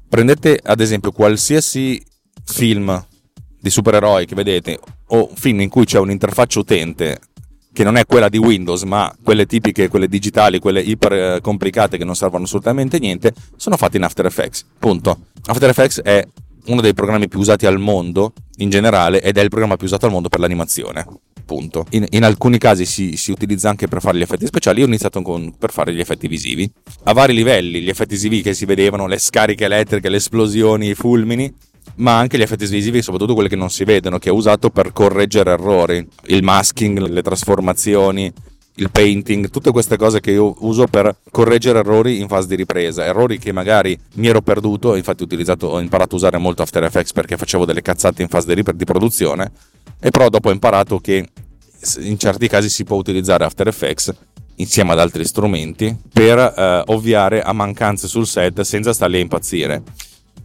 Prendete 0.08 0.58
ad 0.62 0.80
esempio 0.80 1.12
qualsiasi 1.12 2.02
film 2.44 3.06
di 3.60 3.70
supereroi 3.70 4.26
che 4.26 4.34
vedete 4.34 4.78
o 5.08 5.30
film 5.34 5.60
in 5.60 5.68
cui 5.68 5.84
c'è 5.84 5.98
un'interfaccia 5.98 6.58
utente 6.58 7.20
che 7.72 7.84
non 7.84 7.96
è 7.96 8.04
quella 8.04 8.28
di 8.28 8.38
Windows, 8.38 8.82
ma 8.82 9.14
quelle 9.22 9.46
tipiche, 9.46 9.88
quelle 9.88 10.08
digitali, 10.08 10.58
quelle 10.58 10.80
iper 10.80 11.12
eh, 11.12 11.40
complicate 11.40 11.96
che 11.96 12.04
non 12.04 12.16
servono 12.16 12.44
assolutamente 12.44 12.98
niente, 12.98 13.32
sono 13.56 13.76
fatti 13.76 13.96
in 13.96 14.02
After 14.02 14.26
Effects. 14.26 14.66
Punto. 14.78 15.26
After 15.46 15.68
Effects 15.68 16.00
è 16.00 16.26
uno 16.66 16.80
dei 16.80 16.94
programmi 16.94 17.28
più 17.28 17.38
usati 17.38 17.66
al 17.66 17.78
mondo 17.78 18.32
in 18.56 18.70
generale 18.70 19.22
ed 19.22 19.38
è 19.38 19.40
il 19.40 19.48
programma 19.48 19.76
più 19.76 19.86
usato 19.86 20.06
al 20.06 20.12
mondo 20.12 20.28
per 20.28 20.40
l'animazione. 20.40 21.06
Punto. 21.50 21.84
In, 21.90 22.06
in 22.10 22.22
alcuni 22.22 22.58
casi 22.58 22.86
si, 22.86 23.16
si, 23.16 23.32
utilizza 23.32 23.68
anche 23.68 23.88
per 23.88 24.00
fare 24.00 24.16
gli 24.16 24.20
effetti 24.22 24.46
speciali, 24.46 24.78
io 24.78 24.84
ho 24.84 24.88
iniziato 24.88 25.20
con, 25.20 25.52
per 25.58 25.72
fare 25.72 25.92
gli 25.92 25.98
effetti 25.98 26.28
visivi. 26.28 26.70
A 27.06 27.12
vari 27.12 27.34
livelli, 27.34 27.80
gli 27.80 27.88
effetti 27.88 28.14
visivi 28.14 28.40
che 28.40 28.54
si 28.54 28.66
vedevano, 28.66 29.08
le 29.08 29.18
scariche 29.18 29.64
elettriche, 29.64 30.08
le 30.08 30.18
esplosioni, 30.18 30.90
i 30.90 30.94
fulmini, 30.94 31.52
ma 31.96 32.16
anche 32.16 32.38
gli 32.38 32.42
effetti 32.42 32.66
visivi, 32.66 33.02
soprattutto 33.02 33.34
quelli 33.34 33.48
che 33.48 33.56
non 33.56 33.68
si 33.68 33.82
vedono, 33.82 34.20
che 34.20 34.30
ho 34.30 34.34
usato 34.34 34.70
per 34.70 34.92
correggere 34.92 35.50
errori, 35.50 36.06
il 36.26 36.44
masking, 36.44 37.00
le 37.00 37.20
trasformazioni, 37.20 38.32
il 38.76 38.90
painting, 38.90 39.50
tutte 39.50 39.72
queste 39.72 39.96
cose 39.96 40.20
che 40.20 40.30
io 40.30 40.54
uso 40.60 40.86
per 40.86 41.14
correggere 41.30 41.80
errori 41.80 42.20
in 42.20 42.28
fase 42.28 42.48
di 42.48 42.56
ripresa, 42.56 43.04
errori 43.04 43.38
che 43.38 43.52
magari 43.52 43.98
mi 44.14 44.28
ero 44.28 44.40
perduto, 44.40 44.94
infatti 44.94 45.22
ho, 45.22 45.26
utilizzato, 45.26 45.66
ho 45.66 45.80
imparato 45.80 46.14
a 46.14 46.18
usare 46.18 46.38
molto 46.38 46.62
After 46.62 46.84
Effects 46.84 47.12
perché 47.12 47.36
facevo 47.36 47.64
delle 47.64 47.82
cazzate 47.82 48.22
in 48.22 48.28
fase 48.28 48.54
di, 48.54 48.64
di 48.74 48.84
produzione, 48.84 49.50
e 50.00 50.10
però 50.10 50.28
dopo 50.28 50.48
ho 50.48 50.52
imparato 50.52 50.98
che 50.98 51.28
in 51.98 52.18
certi 52.18 52.48
casi 52.48 52.68
si 52.68 52.84
può 52.84 52.96
utilizzare 52.96 53.44
After 53.44 53.68
Effects 53.68 54.14
insieme 54.56 54.92
ad 54.92 54.98
altri 54.98 55.24
strumenti 55.24 55.96
per 56.12 56.38
eh, 56.38 56.82
ovviare 56.86 57.42
a 57.42 57.52
mancanze 57.52 58.08
sul 58.08 58.26
set 58.26 58.60
senza 58.60 58.92
starli 58.92 59.16
a 59.16 59.20
impazzire. 59.20 59.82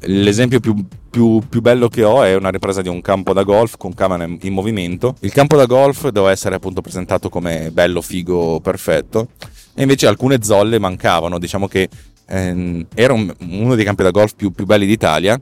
L'esempio 0.01 0.59
più, 0.59 0.75
più, 1.09 1.41
più, 1.47 1.61
bello 1.61 1.87
che 1.87 2.03
ho 2.03 2.23
è 2.23 2.35
una 2.35 2.49
ripresa 2.49 2.81
di 2.81 2.89
un 2.89 3.01
campo 3.01 3.33
da 3.33 3.43
golf 3.43 3.77
con 3.77 3.93
camera 3.93 4.25
in 4.25 4.53
movimento. 4.53 5.15
Il 5.21 5.31
campo 5.31 5.55
da 5.55 5.65
golf 5.65 6.09
doveva 6.09 6.31
essere 6.31 6.55
appunto 6.55 6.81
presentato 6.81 7.29
come 7.29 7.71
bello, 7.71 8.01
figo, 8.01 8.59
perfetto, 8.59 9.29
e 9.73 9.81
invece 9.81 10.07
alcune 10.07 10.43
zolle 10.43 10.79
mancavano. 10.79 11.39
Diciamo 11.39 11.67
che 11.67 11.89
ehm, 12.27 12.87
era 12.93 13.13
un, 13.13 13.33
uno 13.39 13.75
dei 13.75 13.85
campi 13.85 14.03
da 14.03 14.11
golf 14.11 14.35
più, 14.35 14.51
più, 14.51 14.65
belli 14.65 14.85
d'Italia, 14.85 15.39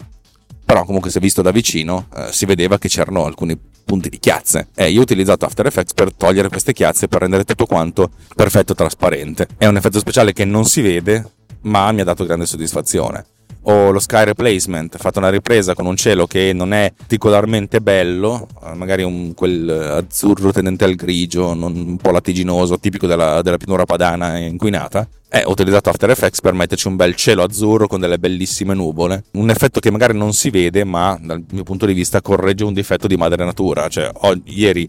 però 0.64 0.86
comunque 0.86 1.10
se 1.10 1.20
visto 1.20 1.42
da 1.42 1.52
vicino 1.52 2.08
eh, 2.16 2.32
si 2.32 2.46
vedeva 2.46 2.78
che 2.78 2.88
c'erano 2.88 3.26
alcuni 3.26 3.58
punti 3.84 4.10
di 4.10 4.20
chiazze. 4.20 4.70
E 4.76 4.90
io 4.90 5.00
ho 5.00 5.04
utilizzato 5.04 5.46
After 5.46 5.66
Effects 5.66 5.94
per 5.94 6.14
togliere 6.14 6.48
queste 6.48 6.72
chiazze 6.72 7.08
per 7.08 7.22
rendere 7.22 7.44
tutto 7.44 7.66
quanto 7.66 8.12
perfetto 8.36 8.74
trasparente. 8.74 9.48
È 9.58 9.66
un 9.66 9.76
effetto 9.76 10.00
speciale 10.00 10.32
che 10.32 10.46
non 10.46 10.66
si 10.66 10.82
vede, 10.82 11.30
ma 11.62 11.92
mi 11.92 12.02
ha 12.02 12.06
dato 12.06 12.24
grande 12.26 12.46
soddisfazione 12.46 13.26
o 13.64 13.92
lo 13.92 14.00
sky 14.00 14.24
replacement, 14.26 14.98
fatto 14.98 15.20
una 15.20 15.30
ripresa 15.30 15.74
con 15.74 15.86
un 15.86 15.96
cielo 15.96 16.28
che 16.28 16.52
non 16.54 16.74
è 16.74 16.92
particolarmente 16.96 17.82
bello, 17.82 18.48
eh, 18.64 18.74
magari 18.74 19.04
un, 19.04 19.34
quel 19.34 19.70
azzurro 19.70 20.52
tendente 20.52 20.84
al 20.84 20.96
grigio, 20.96 21.54
non, 21.54 21.76
un 21.76 21.98
po' 21.98 22.12
lattiginoso, 22.12 22.80
tipico 22.80 23.08
della, 23.08 23.42
della 23.42 23.58
pianura 23.58 23.86
padana 23.86 24.38
inquinata. 24.38 25.08
E 25.30 25.42
ho 25.46 25.52
utilizzato 25.52 25.90
After 25.90 26.12
Effects 26.12 26.42
per 26.42 26.54
metterci 26.54 26.88
un 26.88 26.96
bel 26.96 27.16
cielo 27.16 27.42
azzurro 27.42 27.88
con 27.88 28.00
delle 28.00 28.20
bellissime 28.20 28.76
nuvole. 28.76 29.24
Un 29.32 29.50
effetto 29.50 29.80
che 29.80 29.90
magari 29.90 30.16
non 30.16 30.32
si 30.34 30.52
vede, 30.52 30.84
ma 30.84 31.18
dal 31.20 31.44
mio 31.50 31.64
punto 31.64 31.88
di 31.88 31.94
vista 31.94 32.22
corregge 32.22 32.64
un 32.64 32.74
difetto 32.74 33.08
di 33.08 33.18
madre 33.18 33.44
natura. 33.44 33.88
Cioè, 33.88 34.12
ho, 34.14 34.40
ieri 34.46 34.88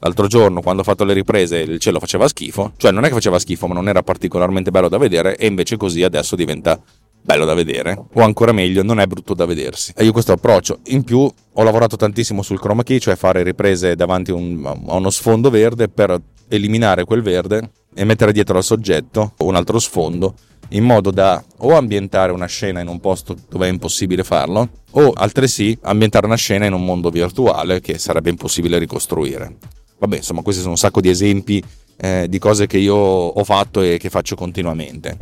L'altro 0.00 0.26
giorno, 0.26 0.60
quando 0.60 0.82
ho 0.82 0.84
fatto 0.84 1.04
le 1.04 1.14
riprese, 1.14 1.56
il 1.56 1.78
cielo 1.78 1.98
faceva 1.98 2.28
schifo, 2.28 2.72
cioè 2.76 2.92
non 2.92 3.04
è 3.04 3.08
che 3.08 3.14
faceva 3.14 3.38
schifo, 3.38 3.66
ma 3.66 3.72
non 3.72 3.88
era 3.88 4.02
particolarmente 4.02 4.70
bello 4.70 4.90
da 4.90 4.98
vedere, 4.98 5.36
e 5.36 5.46
invece 5.46 5.78
così 5.78 6.02
adesso 6.02 6.36
diventa 6.36 6.78
bello 7.26 7.44
da 7.44 7.54
vedere, 7.54 8.00
o 8.12 8.22
ancora 8.22 8.52
meglio, 8.52 8.84
non 8.84 9.00
è 9.00 9.06
brutto 9.06 9.34
da 9.34 9.46
vedersi. 9.46 9.92
E 9.96 10.04
io 10.04 10.12
questo 10.12 10.30
approccio. 10.30 10.78
In 10.84 11.02
più 11.02 11.18
ho 11.18 11.62
lavorato 11.64 11.96
tantissimo 11.96 12.40
sul 12.40 12.60
chroma 12.60 12.84
key, 12.84 13.00
cioè 13.00 13.16
fare 13.16 13.42
riprese 13.42 13.96
davanti 13.96 14.30
un, 14.30 14.64
a 14.64 14.94
uno 14.94 15.10
sfondo 15.10 15.50
verde 15.50 15.88
per 15.88 16.16
eliminare 16.48 17.04
quel 17.04 17.22
verde 17.22 17.70
e 17.92 18.04
mettere 18.04 18.30
dietro 18.30 18.56
al 18.56 18.62
soggetto 18.62 19.32
un 19.38 19.56
altro 19.56 19.80
sfondo 19.80 20.34
in 20.70 20.84
modo 20.84 21.10
da 21.10 21.42
o 21.58 21.74
ambientare 21.74 22.30
una 22.30 22.46
scena 22.46 22.80
in 22.80 22.86
un 22.86 23.00
posto 23.00 23.36
dove 23.48 23.66
è 23.66 23.70
impossibile 23.70 24.22
farlo 24.22 24.68
o 24.92 25.12
altresì 25.12 25.76
ambientare 25.82 26.26
una 26.26 26.36
scena 26.36 26.66
in 26.66 26.72
un 26.74 26.84
mondo 26.84 27.10
virtuale 27.10 27.80
che 27.80 27.98
sarebbe 27.98 28.30
impossibile 28.30 28.78
ricostruire. 28.78 29.56
Vabbè, 29.98 30.16
insomma, 30.16 30.42
questi 30.42 30.60
sono 30.60 30.74
un 30.74 30.78
sacco 30.78 31.00
di 31.00 31.08
esempi 31.08 31.62
eh, 31.96 32.26
di 32.28 32.38
cose 32.38 32.66
che 32.66 32.78
io 32.78 32.94
ho 32.94 33.44
fatto 33.44 33.80
e 33.80 33.96
che 33.98 34.10
faccio 34.10 34.36
continuamente. 34.36 35.16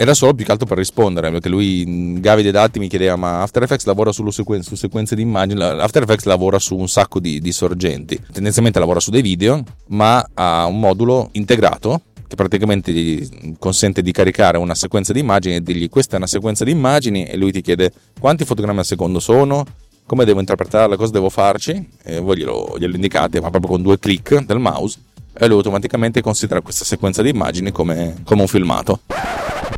Era 0.00 0.14
solo 0.14 0.32
più 0.32 0.46
che 0.46 0.52
altro 0.52 0.66
per 0.66 0.78
rispondere, 0.78 1.30
perché 1.30 1.50
lui, 1.50 2.18
Gavide 2.20 2.50
Datti, 2.50 2.78
mi 2.78 2.88
chiedeva: 2.88 3.16
Ma 3.16 3.42
After 3.42 3.62
Effects 3.62 3.84
lavora 3.84 4.12
solo 4.12 4.30
sequen- 4.30 4.62
su 4.62 4.74
sequenze 4.74 5.14
di 5.14 5.20
immagini? 5.20 5.62
After 5.62 6.02
Effects 6.04 6.24
lavora 6.24 6.58
su 6.58 6.74
un 6.74 6.88
sacco 6.88 7.20
di, 7.20 7.38
di 7.38 7.52
sorgenti. 7.52 8.18
Tendenzialmente 8.32 8.78
lavora 8.78 8.98
su 8.98 9.10
dei 9.10 9.20
video, 9.20 9.62
ma 9.88 10.26
ha 10.32 10.64
un 10.64 10.80
modulo 10.80 11.28
integrato 11.32 12.00
che 12.26 12.34
praticamente 12.34 12.92
gli 12.92 13.56
consente 13.58 14.00
di 14.00 14.10
caricare 14.10 14.56
una 14.56 14.74
sequenza 14.74 15.12
di 15.12 15.20
immagini 15.20 15.56
e 15.56 15.62
dirgli 15.62 15.90
questa 15.90 16.14
è 16.14 16.16
una 16.16 16.26
sequenza 16.26 16.64
di 16.64 16.70
immagini 16.70 17.26
e 17.26 17.36
lui 17.36 17.52
ti 17.52 17.60
chiede 17.60 17.92
quanti 18.18 18.46
fotogrammi 18.46 18.78
al 18.78 18.86
secondo 18.86 19.20
sono, 19.20 19.66
come 20.06 20.24
devo 20.24 20.40
interpretarla, 20.40 20.96
cosa 20.96 21.12
devo 21.12 21.28
farci 21.28 21.88
e 22.04 22.20
voi 22.20 22.38
glielo, 22.38 22.76
glielo 22.78 22.94
indicate 22.94 23.38
ma 23.38 23.50
proprio 23.50 23.72
con 23.72 23.82
due 23.82 23.98
clic 23.98 24.44
del 24.46 24.60
mouse 24.60 24.98
e 25.32 25.46
lui 25.46 25.56
automaticamente 25.56 26.20
considera 26.20 26.60
questa 26.60 26.84
sequenza 26.84 27.22
di 27.22 27.30
immagini 27.30 27.70
come, 27.72 28.16
come 28.24 28.42
un 28.42 28.48
filmato. 28.48 29.00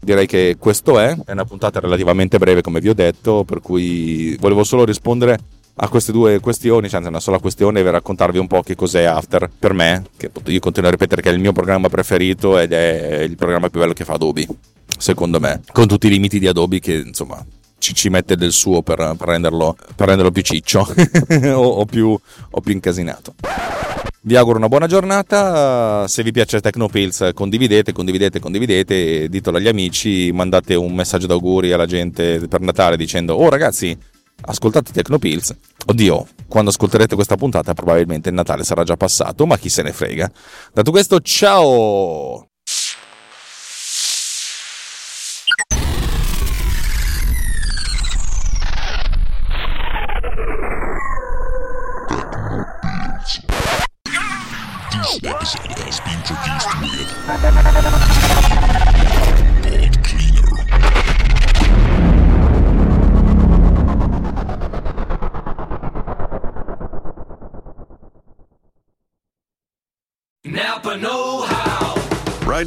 Direi 0.00 0.26
che 0.26 0.56
questo 0.58 0.98
è, 0.98 1.16
è 1.24 1.32
una 1.32 1.44
puntata 1.44 1.78
relativamente 1.78 2.38
breve 2.38 2.62
come 2.62 2.80
vi 2.80 2.88
ho 2.88 2.94
detto, 2.94 3.44
per 3.44 3.60
cui 3.60 4.36
volevo 4.40 4.64
solo 4.64 4.84
rispondere 4.84 5.38
a 5.76 5.88
queste 5.88 6.12
due 6.12 6.40
questioni, 6.40 6.88
cioè 6.88 7.06
una 7.06 7.20
sola 7.20 7.38
questione 7.38 7.80
e 7.80 7.90
raccontarvi 7.90 8.38
un 8.38 8.46
po' 8.46 8.62
che 8.62 8.74
cos'è 8.74 9.04
After 9.04 9.48
per 9.58 9.72
me, 9.72 10.04
che 10.16 10.30
io 10.46 10.60
continuo 10.60 10.88
a 10.88 10.92
ripetere 10.92 11.22
che 11.22 11.30
è 11.30 11.32
il 11.32 11.38
mio 11.38 11.52
programma 11.52 11.88
preferito 11.88 12.58
ed 12.58 12.72
è 12.72 13.20
il 13.22 13.36
programma 13.36 13.68
più 13.68 13.80
bello 13.80 13.92
che 13.92 14.04
fa 14.04 14.14
Adobe, 14.14 14.46
secondo 14.98 15.40
me, 15.40 15.60
con 15.72 15.86
tutti 15.86 16.08
i 16.08 16.10
limiti 16.10 16.38
di 16.38 16.46
Adobe 16.46 16.78
che 16.78 16.94
insomma 16.94 17.44
ci, 17.78 17.94
ci 17.94 18.08
mette 18.10 18.36
del 18.36 18.52
suo 18.52 18.82
per, 18.82 19.14
per, 19.16 19.28
renderlo, 19.28 19.76
per 19.96 20.08
renderlo, 20.08 20.30
più 20.30 20.42
ciccio 20.42 20.86
o, 21.54 21.64
o, 21.64 21.84
più, 21.84 22.18
o 22.50 22.60
più 22.60 22.72
incasinato. 22.72 23.34
Vi 24.24 24.36
auguro 24.36 24.58
una 24.58 24.68
buona 24.68 24.86
giornata. 24.86 26.06
Se 26.06 26.22
vi 26.22 26.30
piace 26.30 26.60
Tecnopills, 26.60 27.30
condividete, 27.34 27.90
condividete, 27.92 28.38
condividete. 28.38 29.28
Ditelo 29.28 29.56
agli 29.56 29.66
amici. 29.66 30.30
Mandate 30.30 30.76
un 30.76 30.94
messaggio 30.94 31.26
d'auguri 31.26 31.72
alla 31.72 31.86
gente 31.86 32.46
per 32.48 32.60
Natale 32.60 32.96
dicendo: 32.96 33.34
Oh 33.34 33.48
ragazzi, 33.48 33.96
ascoltate 34.42 34.92
Tecnopills. 34.92 35.56
Oddio, 35.86 36.28
quando 36.46 36.70
ascolterete 36.70 37.16
questa 37.16 37.34
puntata, 37.34 37.74
probabilmente 37.74 38.28
il 38.28 38.36
Natale 38.36 38.62
sarà 38.62 38.84
già 38.84 38.96
passato, 38.96 39.44
ma 39.44 39.58
chi 39.58 39.68
se 39.68 39.82
ne 39.82 39.92
frega. 39.92 40.30
Dato 40.72 40.92
questo, 40.92 41.18
ciao! 41.18 42.51
Episode 55.20 55.78
has 55.78 56.00
been 56.00 56.20
produced 56.24 56.72
with 56.80 57.12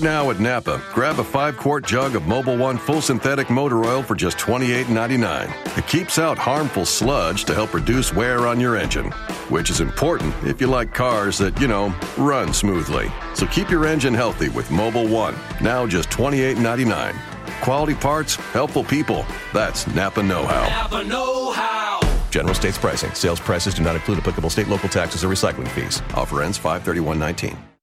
now 0.06 0.30
at 0.30 0.40
Napa, 0.40 0.80
grab 0.94 1.18
a 1.18 1.24
five 1.24 1.58
quart 1.58 1.84
jug 1.84 2.16
of 2.16 2.28
Mobile 2.28 2.56
One 2.56 2.78
full 2.78 3.02
synthetic 3.02 3.50
motor 3.50 3.84
oil 3.84 4.04
for 4.04 4.14
just 4.14 4.38
$28.99. 4.38 5.78
It 5.80 5.88
keeps 5.88 6.20
out 6.20 6.38
harmful 6.38 6.86
sludge 6.86 7.44
to 7.46 7.56
help 7.56 7.74
reduce 7.74 8.14
wear 8.14 8.46
on 8.46 8.60
your 8.60 8.76
engine, 8.76 9.10
which 9.50 9.72
is 9.72 9.82
important 9.82 10.32
if 10.46 10.62
you 10.62 10.68
like 10.68 10.94
cars 10.94 11.40
that, 11.40 11.60
you 11.60 11.68
know, 11.68 11.92
run 12.18 12.54
smoothly. 12.54 13.12
So 13.34 13.48
keep 13.48 13.72
your 13.72 13.88
engine 13.88 14.14
healthy 14.14 14.50
with 14.50 14.70
Mobile 14.70 15.08
One, 15.08 15.36
now 15.60 15.88
just 15.88 16.12
$28.99. 16.12 17.16
Quality 17.62 17.96
parts, 17.96 18.36
helpful 18.36 18.84
people. 18.84 19.26
That's 19.54 19.88
Napa 19.88 20.22
Know 20.22 20.46
How. 20.46 20.70
Napa 20.70 21.04
Know 21.04 21.52
How. 21.52 22.00
General 22.30 22.54
states 22.54 22.78
pricing. 22.78 23.12
Sales 23.16 23.40
prices 23.40 23.74
do 23.74 23.82
not 23.82 23.96
include 23.96 24.20
applicable 24.20 24.52
state, 24.52 24.68
local 24.68 24.88
taxes, 24.88 25.24
or 25.24 25.30
recycling 25.30 25.68
fees. 25.70 26.04
Offer 26.14 26.44
ends 26.44 26.60
531.19. 26.60 27.58